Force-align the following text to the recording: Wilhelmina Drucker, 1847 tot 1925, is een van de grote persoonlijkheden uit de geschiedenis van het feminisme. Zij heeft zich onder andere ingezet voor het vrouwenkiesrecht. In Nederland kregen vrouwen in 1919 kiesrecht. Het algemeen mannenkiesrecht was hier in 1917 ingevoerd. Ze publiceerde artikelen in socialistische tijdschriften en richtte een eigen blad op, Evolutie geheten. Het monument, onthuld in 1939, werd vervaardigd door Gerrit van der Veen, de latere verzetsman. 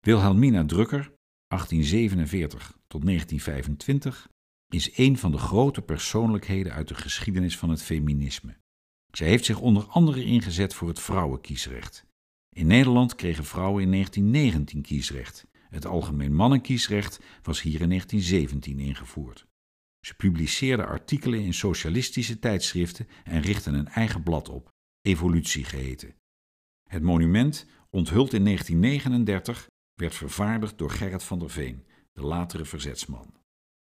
Wilhelmina 0.00 0.64
Drucker, 0.64 1.12
1847 1.46 2.78
tot 2.86 3.04
1925, 3.04 4.28
is 4.68 4.98
een 4.98 5.18
van 5.18 5.32
de 5.32 5.38
grote 5.38 5.82
persoonlijkheden 5.82 6.72
uit 6.72 6.88
de 6.88 6.94
geschiedenis 6.94 7.58
van 7.58 7.70
het 7.70 7.82
feminisme. 7.82 8.56
Zij 9.12 9.28
heeft 9.28 9.44
zich 9.44 9.60
onder 9.60 9.84
andere 9.84 10.24
ingezet 10.24 10.74
voor 10.74 10.88
het 10.88 11.00
vrouwenkiesrecht. 11.00 12.06
In 12.48 12.66
Nederland 12.66 13.14
kregen 13.14 13.44
vrouwen 13.44 13.82
in 13.82 13.90
1919 13.90 14.82
kiesrecht. 14.82 15.46
Het 15.52 15.86
algemeen 15.86 16.34
mannenkiesrecht 16.34 17.20
was 17.42 17.62
hier 17.62 17.80
in 17.80 17.88
1917 17.88 18.78
ingevoerd. 18.78 19.46
Ze 20.06 20.14
publiceerde 20.14 20.84
artikelen 20.84 21.40
in 21.40 21.54
socialistische 21.54 22.38
tijdschriften 22.38 23.08
en 23.24 23.40
richtte 23.40 23.70
een 23.70 23.88
eigen 23.88 24.22
blad 24.22 24.48
op, 24.48 24.68
Evolutie 25.00 25.64
geheten. 25.64 26.14
Het 26.88 27.02
monument, 27.02 27.66
onthuld 27.90 28.32
in 28.32 28.44
1939, 28.44 29.68
werd 30.00 30.14
vervaardigd 30.14 30.78
door 30.78 30.90
Gerrit 30.90 31.22
van 31.22 31.38
der 31.38 31.50
Veen, 31.50 31.86
de 32.12 32.22
latere 32.22 32.64
verzetsman. 32.64 33.39